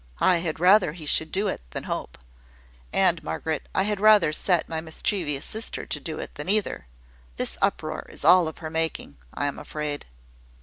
I 0.19 0.37
had 0.37 0.59
rather 0.59 0.93
he 0.93 1.05
should 1.05 1.31
do 1.31 1.47
it 1.47 1.61
than 1.69 1.83
Hope; 1.83 2.17
and, 2.91 3.21
Margaret, 3.21 3.69
I 3.75 3.83
had 3.83 3.99
rather 3.99 4.33
set 4.33 4.67
my 4.67 4.81
mischievous 4.81 5.45
sister 5.45 5.85
to 5.85 5.99
do 5.99 6.17
it 6.17 6.33
than 6.33 6.49
either. 6.49 6.87
This 7.35 7.55
uproar 7.61 8.07
is 8.09 8.25
all 8.25 8.47
of 8.47 8.57
her 8.65 8.71
making, 8.71 9.17
I 9.35 9.45
am 9.45 9.59
afraid." 9.59 10.07